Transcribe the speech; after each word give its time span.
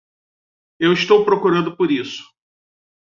Eu 0.79 0.91
estou 0.93 1.23
procurando 1.23 1.77
por 1.77 1.91
isso. 1.91 2.23